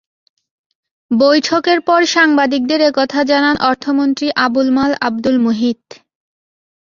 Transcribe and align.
বৈঠকের 1.11 1.79
পর 1.81 2.01
সাংবাদিকদের 2.07 2.79
এ 2.81 2.91
কথা 2.95 3.19
জানান 3.23 3.55
অর্থমন্ত্রী 3.69 4.27
আবুল 4.45 4.67
মাল 4.71 4.91
আবদুল 5.01 5.37
মুহিত। 5.39 5.81